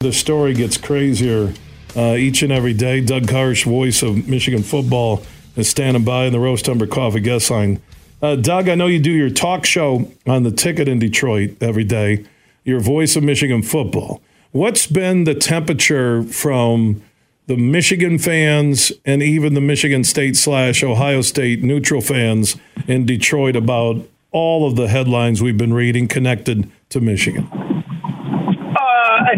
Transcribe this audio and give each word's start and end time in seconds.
The 0.00 0.12
story 0.12 0.54
gets 0.54 0.76
crazier 0.76 1.52
uh, 1.96 2.14
each 2.14 2.44
and 2.44 2.52
every 2.52 2.72
day. 2.72 3.00
Doug 3.00 3.24
Karsch, 3.24 3.64
voice 3.64 4.00
of 4.00 4.28
Michigan 4.28 4.62
football, 4.62 5.24
is 5.56 5.68
standing 5.68 6.04
by 6.04 6.26
in 6.26 6.32
the 6.32 6.38
Roast 6.38 6.68
Umber 6.68 6.86
Coffee 6.86 7.18
guest 7.18 7.50
line. 7.50 7.82
Uh, 8.22 8.36
Doug, 8.36 8.68
I 8.68 8.76
know 8.76 8.86
you 8.86 9.00
do 9.00 9.10
your 9.10 9.28
talk 9.28 9.64
show 9.64 10.08
on 10.24 10.44
the 10.44 10.52
ticket 10.52 10.86
in 10.86 11.00
Detroit 11.00 11.56
every 11.60 11.82
day. 11.82 12.24
Your 12.62 12.78
voice 12.78 13.16
of 13.16 13.24
Michigan 13.24 13.60
football. 13.60 14.22
What's 14.52 14.86
been 14.86 15.24
the 15.24 15.34
temperature 15.34 16.22
from 16.22 17.02
the 17.48 17.56
Michigan 17.56 18.20
fans 18.20 18.92
and 19.04 19.20
even 19.20 19.54
the 19.54 19.60
Michigan 19.60 20.04
State 20.04 20.36
slash 20.36 20.84
Ohio 20.84 21.22
State 21.22 21.64
neutral 21.64 22.02
fans 22.02 22.54
in 22.86 23.04
Detroit 23.04 23.56
about 23.56 24.06
all 24.30 24.64
of 24.64 24.76
the 24.76 24.86
headlines 24.86 25.42
we've 25.42 25.58
been 25.58 25.74
reading 25.74 26.06
connected 26.06 26.70
to 26.90 27.00
Michigan? 27.00 27.77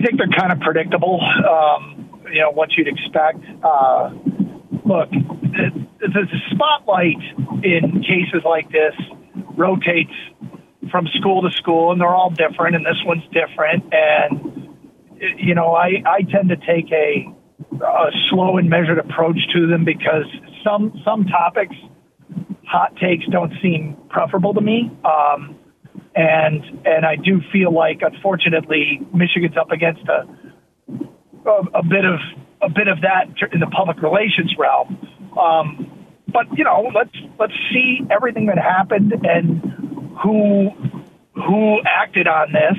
I 0.00 0.02
think 0.02 0.18
they're 0.18 0.38
kind 0.38 0.50
of 0.50 0.60
predictable. 0.60 1.20
Um, 1.20 2.22
you 2.32 2.40
know 2.40 2.50
what 2.50 2.72
you'd 2.72 2.88
expect. 2.88 3.44
Uh, 3.62 4.10
look, 4.86 5.10
the, 5.10 5.86
the 6.00 6.26
spotlight 6.50 7.20
in 7.62 8.02
cases 8.02 8.42
like 8.44 8.70
this 8.70 8.94
rotates 9.56 10.14
from 10.90 11.06
school 11.18 11.42
to 11.42 11.50
school, 11.50 11.92
and 11.92 12.00
they're 12.00 12.14
all 12.14 12.30
different, 12.30 12.76
and 12.76 12.86
this 12.86 12.96
one's 13.04 13.24
different. 13.32 13.92
And 13.92 14.74
you 15.36 15.54
know, 15.54 15.74
I 15.74 16.02
I 16.06 16.22
tend 16.22 16.48
to 16.48 16.56
take 16.56 16.90
a, 16.92 17.26
a 17.84 18.10
slow 18.30 18.56
and 18.56 18.70
measured 18.70 18.98
approach 18.98 19.38
to 19.52 19.66
them 19.66 19.84
because 19.84 20.24
some 20.64 20.98
some 21.04 21.26
topics, 21.26 21.76
hot 22.64 22.96
takes 22.96 23.26
don't 23.26 23.52
seem 23.60 23.98
preferable 24.08 24.54
to 24.54 24.62
me. 24.62 24.90
Um, 25.04 25.59
and 26.20 26.86
and 26.86 27.06
I 27.06 27.16
do 27.16 27.40
feel 27.52 27.72
like, 27.72 28.00
unfortunately, 28.02 29.00
Michigan's 29.14 29.56
up 29.56 29.70
against 29.70 30.02
a 30.08 30.28
a, 31.46 31.78
a 31.78 31.82
bit 31.82 32.04
of 32.04 32.20
a 32.62 32.68
bit 32.68 32.88
of 32.88 33.00
that 33.00 33.28
in 33.52 33.60
the 33.60 33.66
public 33.66 34.02
relations 34.02 34.54
realm. 34.58 34.98
Um, 35.38 36.06
but 36.28 36.46
you 36.56 36.64
know, 36.64 36.90
let's 36.94 37.16
let's 37.38 37.54
see 37.72 38.00
everything 38.10 38.46
that 38.46 38.58
happened 38.58 39.12
and 39.24 39.62
who 40.22 40.70
who 41.34 41.80
acted 41.86 42.26
on 42.26 42.52
this 42.52 42.78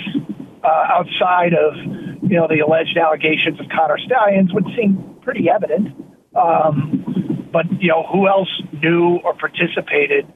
uh, 0.63 0.67
outside 0.67 1.53
of 1.53 1.73
you 2.21 2.37
know 2.37 2.47
the 2.47 2.59
alleged 2.59 2.97
allegations 2.97 3.59
of 3.59 3.65
Connor 3.75 3.97
Stalions 4.05 4.53
would 4.53 4.65
seem 4.77 5.17
pretty 5.23 5.49
evident. 5.49 5.97
Um, 6.35 7.49
but 7.51 7.65
you 7.81 7.89
know, 7.89 8.05
who 8.11 8.27
else 8.27 8.49
knew 8.71 9.19
or 9.23 9.33
participated? 9.33 10.31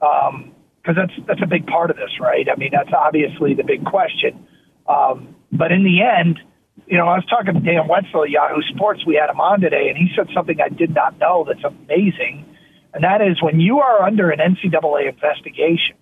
Um, 0.00 0.49
because 0.82 0.96
that's 0.96 1.12
that's 1.26 1.42
a 1.42 1.46
big 1.46 1.66
part 1.66 1.90
of 1.90 1.96
this, 1.96 2.10
right? 2.20 2.46
I 2.50 2.56
mean, 2.56 2.70
that's 2.72 2.92
obviously 2.92 3.54
the 3.54 3.64
big 3.64 3.84
question. 3.84 4.46
Um, 4.88 5.36
but 5.52 5.72
in 5.72 5.84
the 5.84 6.02
end, 6.02 6.40
you 6.86 6.96
know, 6.96 7.06
I 7.06 7.16
was 7.16 7.26
talking 7.26 7.54
to 7.54 7.60
Dan 7.60 7.86
Wetzel 7.88 8.24
at 8.24 8.30
Yahoo 8.30 8.62
Sports. 8.74 9.04
We 9.06 9.14
had 9.14 9.30
him 9.30 9.40
on 9.40 9.60
today, 9.60 9.88
and 9.88 9.96
he 9.96 10.08
said 10.16 10.28
something 10.34 10.58
I 10.60 10.68
did 10.68 10.94
not 10.94 11.18
know 11.18 11.44
that's 11.46 11.64
amazing, 11.64 12.46
and 12.94 13.04
that 13.04 13.20
is 13.20 13.42
when 13.42 13.60
you 13.60 13.80
are 13.80 14.02
under 14.02 14.30
an 14.30 14.38
NCAA 14.38 15.08
investigation, 15.08 15.96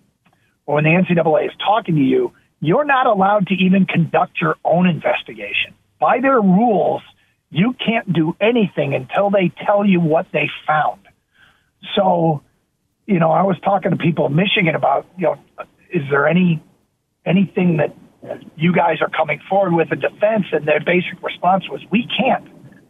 or 0.65 0.75
when 0.75 0.85
the 0.85 0.91
NCAA 0.91 1.47
is 1.47 1.51
talking 1.59 1.95
to 1.95 2.01
you, 2.01 2.31
you're 2.61 2.85
not 2.85 3.05
allowed 3.05 3.47
to 3.47 3.53
even 3.53 3.85
conduct 3.85 4.41
your 4.41 4.55
own 4.63 4.87
investigation. 4.87 5.73
By 5.99 6.19
their 6.21 6.41
rules, 6.41 7.01
you 7.49 7.73
can't 7.73 8.11
do 8.11 8.35
anything 8.39 8.93
until 8.93 9.29
they 9.29 9.51
tell 9.65 9.85
you 9.85 9.99
what 9.99 10.27
they 10.31 10.49
found. 10.67 11.01
So 11.95 12.43
you 13.09 13.17
know, 13.17 13.31
I 13.31 13.41
was 13.41 13.57
talking 13.63 13.89
to 13.89 13.97
people 13.97 14.27
in 14.27 14.35
Michigan 14.35 14.75
about, 14.75 15.07
you 15.17 15.23
know, 15.23 15.35
is 15.91 16.03
there 16.11 16.27
any 16.27 16.61
anything 17.25 17.77
that 17.77 17.95
you 18.55 18.71
guys 18.71 18.97
are 19.01 19.09
coming 19.09 19.41
forward 19.49 19.73
with 19.73 19.91
a 19.91 19.95
defense? 19.95 20.45
And 20.51 20.67
their 20.67 20.79
basic 20.79 21.21
response 21.23 21.67
was, 21.69 21.81
we 21.91 22.07
can't. 22.07 22.47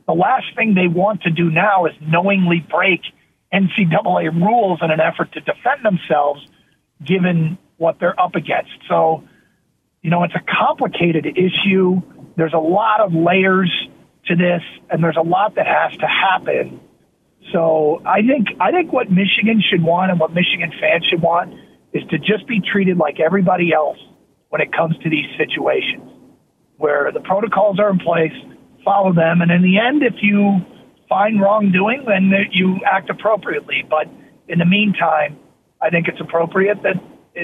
The 0.08 0.14
last 0.14 0.48
thing 0.58 0.74
they 0.74 0.88
want 0.88 1.22
to 1.22 1.32
do 1.32 1.50
now 1.50 1.86
is 1.86 1.94
knowingly 2.02 2.66
break 2.70 3.00
NCAA 3.54 4.34
rules 4.34 4.80
in 4.82 4.92
an 4.92 5.00
effort 5.00 5.32
to 5.34 5.40
defend 5.40 5.86
themselves, 5.86 6.46
given 7.04 7.58
what 7.78 8.00
they're 8.02 8.20
up 8.20 8.36
against. 8.36 8.72
So, 8.90 9.24
you 10.02 10.10
know, 10.10 10.24
it's 10.24 10.36
a 10.36 10.44
complicated 10.44 11.28
issue. 11.28 12.02
There's 12.36 12.54
a 12.54 12.60
lot 12.60 13.00
of 13.00 13.14
layers 13.14 13.72
to 14.26 14.36
this, 14.36 14.64
and 14.90 15.02
there's 15.02 15.18
a 15.18 15.26
lot 15.26 15.56
that 15.56 15.66
has 15.66 15.98
to 16.00 16.08
happen 16.08 16.82
so 17.52 18.02
I 18.06 18.22
think 18.22 18.48
I 18.60 18.72
think 18.72 18.94
what 18.94 19.10
Michigan 19.10 19.62
should 19.70 19.84
want 19.84 20.12
and 20.12 20.20
what 20.20 20.34
Michigan 20.34 20.72
fans 20.80 21.06
should 21.10 21.22
want 21.22 21.54
is 21.94 22.04
to 22.10 22.18
just 22.20 22.48
be 22.48 22.62
treated 22.62 22.98
like 22.98 23.20
everybody 23.20 23.74
else 23.74 23.98
when 24.50 24.62
it 24.62 24.72
comes 24.74 24.98
to 25.00 25.10
these 25.10 25.26
situations, 25.38 26.10
where 26.78 27.12
the 27.12 27.20
protocols 27.22 27.80
are 27.80 27.90
in 27.90 28.00
place, 28.00 28.34
follow 28.84 29.14
them, 29.14 29.42
and 29.42 29.52
in 29.52 29.62
the 29.62 29.78
end, 29.80 30.04
if 30.04 30.16
you 30.22 30.62
find 31.08 31.42
wrongdoing, 31.42 32.06
then 32.08 32.32
you 32.52 32.78
act 32.86 33.10
appropriately. 33.10 33.84
But 33.90 34.08
in 34.48 34.60
the 34.60 34.66
meantime, 34.66 35.38
I 35.82 35.90
think 35.90 36.08
it's 36.08 36.22
appropriate 36.22 36.84
that 36.84 36.96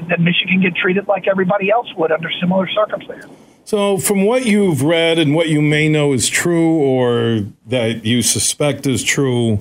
that 0.09 0.19
Michigan 0.19 0.61
get 0.61 0.75
treated 0.75 1.07
like 1.07 1.27
everybody 1.27 1.71
else 1.71 1.87
would 1.95 2.11
under 2.11 2.29
similar 2.41 2.67
circumstances. 2.69 3.29
So, 3.63 3.97
from 3.97 4.25
what 4.25 4.45
you've 4.45 4.83
read 4.83 5.17
and 5.17 5.33
what 5.33 5.49
you 5.49 5.61
may 5.61 5.89
know 5.89 6.13
is 6.13 6.29
true, 6.29 6.75
or 6.75 7.45
that 7.65 8.05
you 8.05 8.21
suspect 8.21 8.85
is 8.85 9.03
true, 9.03 9.59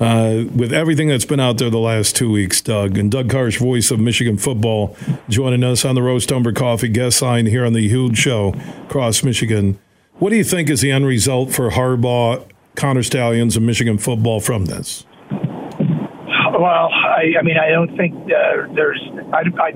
uh, 0.00 0.44
with 0.56 0.72
everything 0.72 1.08
that's 1.08 1.26
been 1.26 1.40
out 1.40 1.58
there 1.58 1.68
the 1.68 1.78
last 1.78 2.16
two 2.16 2.30
weeks, 2.30 2.60
Doug. 2.62 2.96
And 2.96 3.10
Doug 3.10 3.28
Karsch, 3.28 3.58
voice 3.58 3.90
of 3.90 4.00
Michigan 4.00 4.38
football, 4.38 4.96
joining 5.28 5.62
us 5.62 5.84
on 5.84 5.94
the 5.94 6.02
Roast 6.02 6.32
Umber 6.32 6.52
Coffee 6.52 6.88
guest 6.88 7.20
line 7.20 7.46
here 7.46 7.66
on 7.66 7.74
the 7.74 7.86
huge 7.86 8.16
show 8.16 8.54
across 8.86 9.22
Michigan. 9.22 9.78
What 10.18 10.30
do 10.30 10.36
you 10.36 10.44
think 10.44 10.70
is 10.70 10.80
the 10.80 10.90
end 10.90 11.06
result 11.06 11.52
for 11.52 11.70
Harbaugh, 11.70 12.46
Connor 12.76 13.02
Stalions, 13.02 13.56
and 13.56 13.66
Michigan 13.66 13.98
football 13.98 14.40
from 14.40 14.64
this? 14.66 15.04
Well, 15.30 16.90
I, 16.92 17.38
I 17.38 17.42
mean, 17.42 17.56
I 17.56 17.70
don't 17.70 17.96
think 17.96 18.14
uh, 18.14 18.72
there's. 18.74 19.00
I, 19.32 19.42
I, 19.62 19.72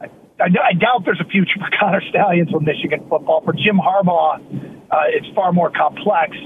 I, 0.00 0.08
I, 0.44 0.72
doubt 0.74 1.04
there's 1.04 1.20
a 1.20 1.28
future 1.28 1.58
for 1.58 1.68
Connor 1.80 2.02
Stalions 2.08 2.50
with 2.52 2.62
Michigan 2.62 3.06
football. 3.08 3.42
For 3.44 3.52
Jim 3.52 3.78
Harbaugh, 3.78 4.40
uh, 4.90 4.96
it's 5.08 5.26
far 5.34 5.52
more 5.52 5.70
complex. 5.70 6.36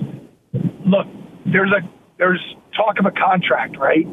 Look, 0.52 1.06
there's 1.46 1.70
a 1.70 1.82
there's 2.20 2.54
talk 2.76 3.00
of 3.00 3.06
a 3.06 3.10
contract, 3.10 3.78
right? 3.78 4.06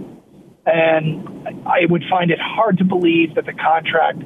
And 0.66 1.68
I 1.68 1.86
would 1.90 2.04
find 2.10 2.32
it 2.32 2.40
hard 2.42 2.78
to 2.80 2.86
believe 2.86 3.36
that 3.36 3.46
the 3.46 3.54
contract 3.54 4.24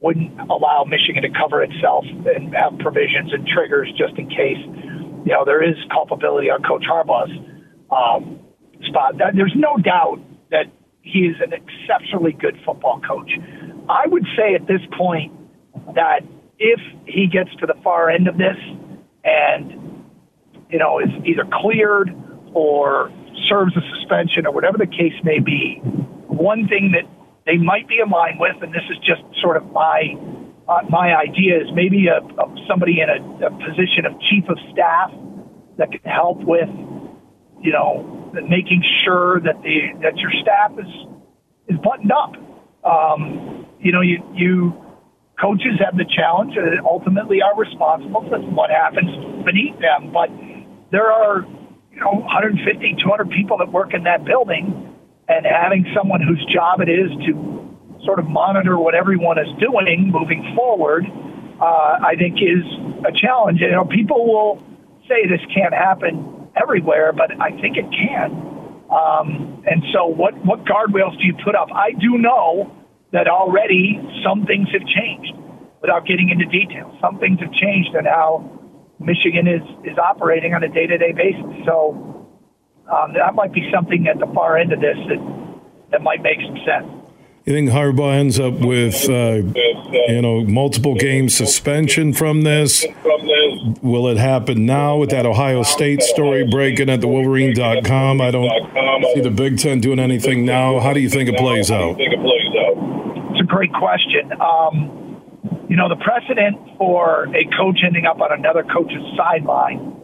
wouldn't 0.00 0.38
allow 0.48 0.84
Michigan 0.84 1.22
to 1.22 1.30
cover 1.30 1.62
itself 1.62 2.04
and 2.06 2.54
have 2.54 2.78
provisions 2.78 3.32
and 3.32 3.46
triggers 3.46 3.92
just 3.98 4.16
in 4.18 4.28
case, 4.30 4.62
you 5.26 5.32
know, 5.32 5.44
there 5.44 5.62
is 5.62 5.74
culpability 5.90 6.48
on 6.48 6.62
Coach 6.62 6.84
Harbaugh's 6.88 7.32
um, 7.90 8.38
spot. 8.86 9.14
There's 9.18 9.54
no 9.56 9.76
doubt 9.78 10.20
that 10.50 10.66
he 11.02 11.26
is 11.26 11.36
an 11.42 11.52
exceptionally 11.52 12.32
good 12.32 12.56
football 12.64 13.00
coach. 13.00 13.30
I 13.88 14.06
would 14.06 14.24
say 14.36 14.54
at 14.54 14.66
this 14.66 14.80
point 14.96 15.32
that 15.94 16.20
if 16.58 16.80
he 17.06 17.26
gets 17.26 17.50
to 17.56 17.66
the 17.66 17.74
far 17.82 18.10
end 18.10 18.28
of 18.28 18.38
this 18.38 18.56
and, 19.24 20.04
you 20.70 20.78
know, 20.78 21.00
is 21.00 21.10
either 21.24 21.44
cleared 21.50 22.14
or 22.52 23.10
serves 23.48 23.76
a 23.76 23.82
suspension 23.96 24.46
or 24.46 24.52
whatever 24.52 24.78
the 24.78 24.86
case 24.86 25.14
may 25.22 25.38
be, 25.38 25.80
one 26.26 26.68
thing 26.68 26.92
that 26.92 27.06
they 27.46 27.56
might 27.56 27.86
be 27.88 28.00
in 28.02 28.10
line 28.10 28.38
with, 28.38 28.56
and 28.62 28.72
this 28.72 28.84
is 28.90 28.98
just 29.04 29.22
sort 29.40 29.56
of 29.56 29.70
my 29.72 30.16
uh, 30.66 30.80
my 30.88 31.12
idea, 31.14 31.60
is 31.60 31.68
maybe 31.74 32.08
a, 32.08 32.24
a 32.40 32.44
somebody 32.66 33.00
in 33.00 33.08
a, 33.10 33.46
a 33.46 33.50
position 33.50 34.06
of 34.06 34.12
chief 34.30 34.48
of 34.48 34.56
staff 34.72 35.12
that 35.76 35.92
can 35.92 36.00
help 36.10 36.40
with, 36.40 36.70
you 37.60 37.72
know, 37.72 38.32
making 38.48 38.82
sure 39.04 39.40
that 39.40 39.60
the 39.62 39.92
that 40.00 40.16
your 40.16 40.32
staff 40.40 40.72
is 40.78 40.90
is 41.68 41.76
buttoned 41.84 42.12
up. 42.12 42.32
Um, 42.84 43.66
you 43.80 43.92
know, 43.92 44.00
you 44.00 44.24
you 44.32 44.72
coaches 45.40 45.76
have 45.84 45.96
the 45.96 46.06
challenge 46.16 46.56
and 46.56 46.80
ultimately 46.86 47.42
are 47.42 47.58
responsible 47.58 48.24
for 48.28 48.38
what 48.56 48.70
happens 48.70 49.10
beneath 49.44 49.76
them, 49.80 50.12
but 50.12 50.30
there 50.90 51.10
are 51.10 51.44
you 51.94 52.00
know 52.00 52.20
150, 52.26 52.96
200 53.02 53.30
people 53.30 53.58
that 53.58 53.70
work 53.70 53.94
in 53.94 54.04
that 54.04 54.24
building, 54.24 54.94
and 55.28 55.46
having 55.46 55.86
someone 55.96 56.20
whose 56.20 56.44
job 56.52 56.80
it 56.80 56.88
is 56.88 57.10
to 57.26 57.32
sort 58.04 58.18
of 58.18 58.26
monitor 58.26 58.78
what 58.78 58.94
everyone 58.94 59.38
is 59.38 59.48
doing 59.58 60.10
moving 60.12 60.52
forward, 60.54 61.06
uh, 61.60 61.98
I 62.04 62.14
think 62.18 62.36
is 62.42 62.66
a 63.06 63.12
challenge. 63.14 63.60
You 63.60 63.70
know, 63.70 63.84
people 63.84 64.26
will 64.26 64.62
say 65.08 65.26
this 65.26 65.40
can't 65.54 65.72
happen 65.72 66.50
everywhere, 66.60 67.12
but 67.12 67.30
I 67.40 67.50
think 67.60 67.76
it 67.76 67.86
can. 67.90 68.54
Um, 68.90 69.62
and 69.66 69.82
so, 69.92 70.06
what 70.06 70.34
what 70.44 70.64
guardrails 70.64 71.16
do 71.18 71.24
you 71.24 71.34
put 71.44 71.54
up? 71.54 71.68
I 71.72 71.92
do 71.92 72.18
know 72.18 72.74
that 73.12 73.28
already 73.28 74.00
some 74.24 74.44
things 74.44 74.68
have 74.72 74.86
changed. 74.86 75.32
Without 75.80 76.06
getting 76.06 76.30
into 76.30 76.46
detail, 76.46 76.96
some 76.98 77.18
things 77.18 77.38
have 77.40 77.52
changed 77.52 77.94
in 77.94 78.06
how 78.06 78.63
Michigan 79.00 79.46
is 79.46 79.62
is 79.84 79.98
operating 79.98 80.54
on 80.54 80.62
a 80.62 80.68
day 80.68 80.86
to 80.86 80.98
day 80.98 81.12
basis. 81.12 81.64
So 81.66 82.28
um, 82.90 83.14
that 83.14 83.34
might 83.34 83.52
be 83.52 83.68
something 83.72 84.06
at 84.08 84.18
the 84.18 84.26
far 84.34 84.56
end 84.56 84.72
of 84.72 84.80
this 84.80 84.96
that 85.08 85.20
that 85.90 86.02
might 86.02 86.22
make 86.22 86.38
some 86.40 86.58
sense. 86.64 87.04
You 87.44 87.52
think 87.52 87.68
Harbaugh 87.68 88.14
ends 88.14 88.40
up 88.40 88.54
with, 88.54 89.06
uh, 89.06 89.42
you 90.08 90.22
know, 90.22 90.44
multiple 90.44 90.94
game 90.94 91.28
suspension 91.28 92.14
from 92.14 92.40
this? 92.40 92.86
Will 93.82 94.08
it 94.08 94.16
happen 94.16 94.64
now 94.64 94.96
with 94.96 95.10
that 95.10 95.26
Ohio 95.26 95.62
State 95.62 96.02
story 96.02 96.46
breaking 96.50 96.88
at 96.88 97.02
the 97.02 97.06
Wolverine.com? 97.06 98.22
I 98.22 98.30
don't 98.30 98.50
see 99.12 99.20
the 99.20 99.30
Big 99.30 99.58
Ten 99.58 99.80
doing 99.80 99.98
anything 99.98 100.46
now. 100.46 100.80
How 100.80 100.94
do 100.94 101.00
you 101.00 101.10
think 101.10 101.28
it 101.28 101.36
plays 101.36 101.70
out? 101.70 101.96
It's 101.98 103.40
a 103.40 103.44
great 103.44 103.74
question. 103.74 104.32
Um, 104.40 105.03
you 105.74 105.82
know, 105.82 105.90
the 105.90 105.98
precedent 105.98 106.78
for 106.78 107.26
a 107.34 107.42
coach 107.58 107.82
ending 107.82 108.06
up 108.06 108.22
on 108.22 108.30
another 108.30 108.62
coach's 108.62 109.02
sideline 109.18 109.98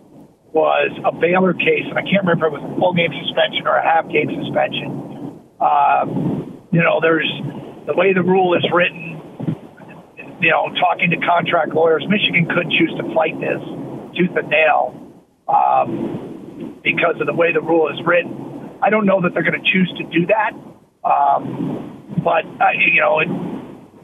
was 0.50 0.90
a 1.06 1.14
Baylor 1.14 1.54
case, 1.54 1.86
and 1.86 1.94
I 1.94 2.02
can't 2.02 2.26
remember 2.26 2.50
if 2.50 2.58
it 2.58 2.58
was 2.58 2.66
a 2.66 2.74
full 2.74 2.90
game 2.90 3.14
suspension 3.22 3.70
or 3.70 3.78
a 3.78 3.86
half 3.86 4.10
game 4.10 4.26
suspension. 4.34 5.38
Um, 5.62 6.58
you 6.74 6.82
know, 6.82 6.98
there's 6.98 7.30
the 7.86 7.94
way 7.94 8.10
the 8.10 8.26
rule 8.26 8.58
is 8.58 8.66
written. 8.74 9.14
You 10.42 10.50
know, 10.50 10.74
talking 10.74 11.14
to 11.14 11.22
contract 11.22 11.70
lawyers, 11.70 12.02
Michigan 12.10 12.50
could 12.50 12.66
choose 12.74 12.90
to 12.98 13.06
fight 13.14 13.38
this 13.38 13.62
tooth 14.18 14.34
and 14.34 14.50
nail 14.50 14.98
um, 15.46 16.82
because 16.82 17.14
of 17.22 17.30
the 17.30 17.36
way 17.38 17.54
the 17.54 17.62
rule 17.62 17.86
is 17.94 18.02
written. 18.02 18.74
I 18.82 18.90
don't 18.90 19.06
know 19.06 19.22
that 19.22 19.38
they're 19.38 19.46
going 19.46 19.54
to 19.54 19.70
choose 19.70 19.86
to 20.02 20.04
do 20.10 20.26
that, 20.34 20.50
um, 21.06 22.18
but 22.26 22.42
uh, 22.58 22.74
you 22.74 22.98
know, 22.98 23.22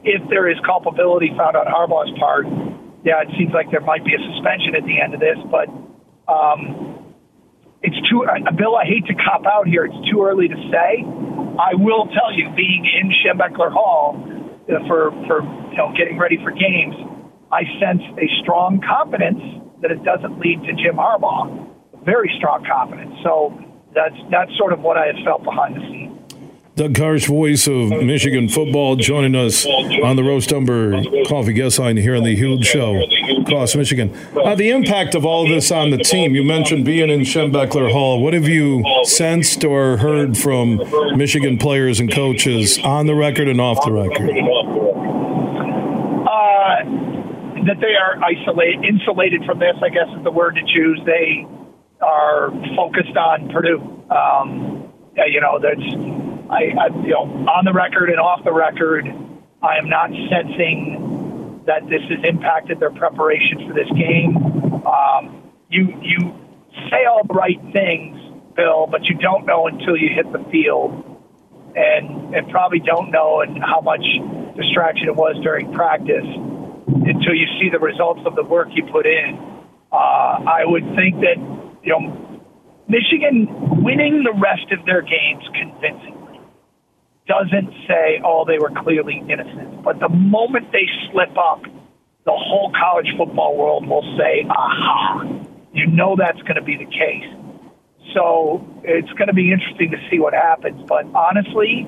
if 0.07 0.23
there 0.31 0.49
is 0.49 0.57
culpability 0.65 1.35
found 1.37 1.59
on 1.59 1.67
Harbaugh's 1.67 2.17
part, 2.19 2.47
yeah, 3.05 3.23
it 3.23 3.29
seems 3.37 3.53
like 3.53 3.71
there 3.71 3.83
might 3.83 4.05
be 4.05 4.15
a 4.15 4.23
suspension 4.33 4.79
at 4.79 4.87
the 4.87 5.03
end 5.03 5.13
of 5.13 5.21
this, 5.21 5.37
but. 5.51 5.69
Um, 6.27 6.97
it's 7.83 7.97
too, 8.11 8.25
uh, 8.27 8.51
Bill, 8.51 8.75
I 8.75 8.85
hate 8.85 9.07
to 9.07 9.15
cop 9.15 9.47
out 9.47 9.69
here. 9.69 9.85
It's 9.85 10.11
too 10.11 10.25
early 10.25 10.49
to 10.49 10.59
say. 10.73 11.05
I 11.59 11.75
will 11.79 12.07
tell 12.11 12.33
you, 12.35 12.51
being 12.57 12.85
in 12.85 13.13
Schembechler 13.23 13.71
Hall 13.71 14.19
uh, 14.67 14.83
for, 14.89 15.13
for 15.27 15.43
you 15.71 15.77
know, 15.77 15.93
getting 15.97 16.19
ready 16.19 16.37
for 16.43 16.51
games, 16.51 16.95
I 17.53 17.63
sense 17.79 18.03
a 18.19 18.27
strong 18.43 18.81
confidence 18.83 19.41
that 19.83 19.91
it 19.91 20.03
doesn't 20.03 20.39
lead 20.41 20.63
to 20.67 20.73
Jim 20.75 20.97
Harbaugh. 20.97 21.69
Very 22.05 22.33
strong 22.39 22.65
confidence. 22.65 23.15
So 23.23 23.55
that's, 23.95 24.17
that's 24.31 24.51
sort 24.59 24.73
of 24.73 24.81
what 24.81 24.97
I 24.97 25.07
have 25.07 25.23
felt 25.25 25.45
behind 25.45 25.77
the 25.77 25.81
scenes. 25.87 26.06
Doug 26.77 26.93
Karsch, 26.93 27.27
voice 27.27 27.67
of 27.67 27.89
Michigan 28.05 28.51
football, 28.51 28.97
joining 28.97 29.35
us 29.35 29.65
on 29.65 30.17
the 30.17 30.23
Roast 30.23 30.53
Umber 30.53 31.03
Coffee 31.27 31.55
Guest 31.55 31.79
Line 31.79 31.97
here 31.97 32.15
on 32.15 32.23
the 32.23 32.37
Huge 32.37 32.67
Show 32.67 33.03
across 33.41 33.75
Michigan. 33.75 34.15
Uh, 34.37 34.55
the 34.55 34.69
impact 34.69 35.15
of 35.15 35.25
all 35.25 35.45
of 35.45 35.49
this 35.49 35.71
on 35.71 35.89
the 35.89 35.97
team. 35.97 36.35
You 36.35 36.45
mentioned 36.45 36.85
being 36.85 37.09
in 37.09 37.21
Schembechler 37.21 37.91
Hall. 37.91 38.23
What 38.23 38.35
have 38.35 38.47
you 38.47 38.85
sensed 39.05 39.65
or 39.65 39.97
heard 39.97 40.37
from 40.37 40.83
Michigan 41.17 41.57
players 41.57 41.99
and 41.99 42.13
coaches 42.13 42.79
on 42.85 43.07
the 43.07 43.15
record 43.15 43.49
and 43.49 43.59
off 43.59 43.83
the 43.83 43.93
record? 43.93 44.29
Uh, 46.29 46.85
that 47.65 47.81
they 47.81 47.95
are 47.95 48.23
isolated, 48.23 48.85
insulated 48.85 49.47
from 49.47 49.61
this. 49.61 49.77
I 49.83 49.89
guess 49.89 50.09
is 50.15 50.23
the 50.25 50.31
word 50.31 50.57
to 50.57 50.63
choose. 50.75 51.01
They 51.07 51.47
are 52.03 52.51
focused 52.77 53.17
on 53.17 53.49
Purdue. 53.49 53.81
Um, 54.11 54.93
you 55.27 55.41
know, 55.41 55.59
that's 55.59 56.26
I, 56.51 56.71
I, 56.79 56.87
you 57.03 57.11
know, 57.11 57.27
on 57.51 57.65
the 57.65 57.73
record 57.73 58.11
and 58.11 58.21
off 58.21 58.45
the 58.45 58.53
record, 58.53 59.07
I 59.63 59.79
am 59.79 59.89
not 59.89 60.11
sensing 60.31 61.63
that 61.67 61.83
this 61.91 62.03
has 62.09 62.23
impacted 62.23 62.79
their 62.79 62.93
preparation 62.93 63.67
for 63.67 63.75
this 63.75 63.91
game. 63.91 64.37
Um, 64.87 65.51
you 65.69 65.91
you 66.01 66.35
say 66.91 67.05
all 67.05 67.23
the 67.27 67.35
right 67.35 67.59
things, 67.73 68.17
Bill, 68.55 68.87
but 68.87 69.05
you 69.07 69.17
don't 69.17 69.47
know 69.47 69.67
until 69.67 69.97
you 69.97 70.11
hit 70.15 70.31
the 70.31 70.45
field, 70.51 70.95
and 71.75 72.35
and 72.35 72.49
probably 72.51 72.79
don't 72.79 73.11
know 73.11 73.41
and 73.41 73.59
how 73.59 73.81
much 73.81 74.05
distraction 74.55 75.09
it 75.09 75.17
was 75.17 75.37
during 75.43 75.73
practice 75.73 76.27
until 76.87 77.35
you 77.35 77.47
see 77.59 77.69
the 77.71 77.81
results 77.81 78.21
of 78.25 78.37
the 78.37 78.45
work 78.45 78.69
you 78.73 78.85
put 78.93 79.07
in. 79.07 79.35
Uh, 79.91 80.47
I 80.47 80.63
would 80.65 80.85
think 80.95 81.19
that 81.27 81.39
you 81.83 81.91
know 81.91 82.41
Michigan 82.87 83.83
winning 83.83 84.23
the 84.23 84.35
rest 84.39 84.71
of 84.71 84.87
their 84.87 85.03
games 85.03 85.43
convincingly 85.53 86.26
doesn't 87.27 87.73
say, 87.89 88.21
oh, 88.25 88.45
they 88.47 88.59
were 88.59 88.71
clearly 88.71 89.23
innocent. 89.29 89.83
But 89.83 90.01
the 90.01 90.09
moment 90.09 90.73
they 90.73 90.87
slip 91.11 91.37
up, 91.37 91.63
the 92.25 92.33
whole 92.35 92.73
college 92.79 93.09
football 93.17 93.57
world 93.57 93.87
will 93.87 94.03
say, 94.19 94.47
aha, 94.49 95.25
you 95.73 95.87
know 95.87 96.17
that's 96.17 96.41
going 96.43 96.57
to 96.57 96.63
be 96.63 96.77
the 96.77 96.87
case. 96.87 97.27
So 98.15 98.67
it's 98.83 99.11
going 99.13 99.29
to 99.29 99.35
be 99.35 99.53
interesting 99.53 99.91
to 99.91 99.99
see 100.11 100.19
what 100.19 100.33
happens. 100.33 100.83
But 100.89 101.07
honestly, 101.15 101.87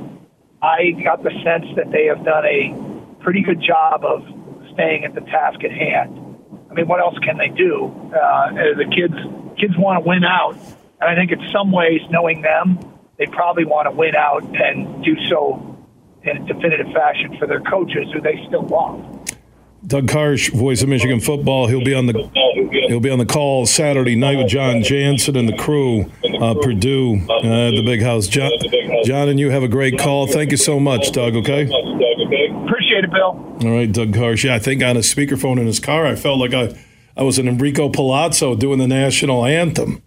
I 0.63 0.93
got 1.05 1.23
the 1.23 1.31
sense 1.45 1.67
that 1.77 1.91
they 1.91 2.07
have 2.07 2.25
done 2.25 2.45
a 2.45 3.23
pretty 3.23 3.43
good 3.43 3.63
job 3.63 4.05
of 4.05 4.23
staying 4.75 5.05
at 5.05 5.15
the 5.15 5.23
task 5.23 5.63
at 5.65 5.71
hand. 5.71 6.19
I 6.71 6.75
mean, 6.75 6.87
what 6.87 7.01
else 7.01 7.17
can 7.19 7.39
they 7.39 7.49
do? 7.49 7.91
Uh, 8.13 8.75
the 8.77 8.85
kids 8.95 9.15
kids 9.59 9.75
want 9.77 10.03
to 10.03 10.09
win 10.09 10.25
out, 10.25 10.55
and 11.01 11.11
I 11.11 11.15
think 11.15 11.33
in 11.33 11.41
some 11.51 11.73
ways, 11.73 12.01
knowing 12.11 12.43
them, 12.43 12.79
they 13.19 13.27
probably 13.27 13.65
want 13.65 13.87
to 13.87 13.91
win 13.91 14.15
out 14.15 14.43
and 14.43 15.05
do 15.05 15.15
so 15.29 15.77
in 16.23 16.37
a 16.37 16.47
definitive 16.47 16.87
fashion 16.93 17.37
for 17.39 17.47
their 17.47 17.61
coaches, 17.61 18.09
who 18.13 18.21
they 18.21 18.43
still 18.47 18.63
want. 18.63 19.35
Doug 19.87 20.07
Karsch, 20.07 20.53
voice 20.53 20.83
of 20.83 20.89
Michigan 20.89 21.21
football. 21.21 21.69
He'll 21.69 21.85
be 21.85 21.95
on 21.95 22.07
the 22.07 22.31
he'll 22.89 23.01
be 23.01 23.11
on 23.11 23.19
the 23.19 23.27
call 23.27 23.65
Saturday 23.65 24.17
night 24.17 24.37
with 24.37 24.49
Jon 24.49 24.83
Jansen 24.83 25.37
and 25.37 25.49
the 25.49 25.57
crew, 25.57 26.11
uh, 26.41 26.55
Purdue, 26.55 27.21
uh, 27.31 27.71
the 27.71 27.83
big 27.85 28.03
house. 28.03 28.27
John, 28.27 28.51
John, 29.05 29.29
and 29.29 29.39
you 29.39 29.51
have 29.51 29.63
a 29.63 29.69
great 29.69 29.97
call. 29.99 30.27
Thank 30.27 30.51
you 30.51 30.57
so 30.57 30.81
much, 30.81 31.13
Doug. 31.13 31.37
Okay. 31.37 31.63
Appreciate 31.63 33.05
it, 33.05 33.11
Bill. 33.13 33.39
All 33.63 33.71
right, 33.71 33.91
Doug 33.91 34.13
Karsch. 34.13 34.43
Yeah, 34.43 34.57
I 34.57 34.59
think 34.59 34.83
on 34.83 34.97
a 34.97 35.01
speakerphone 35.01 35.61
in 35.61 35.67
his 35.67 35.79
car, 35.79 36.07
I 36.07 36.17
felt 36.17 36.41
like 36.41 36.55
I 36.55 36.77
I 37.17 37.23
was 37.23 37.39
an 37.39 37.47
Enrico 37.47 37.89
Palazzo 37.89 38.57
doing 38.57 38.81
the 38.81 38.89
national 38.89 39.45
anthem. 39.45 40.03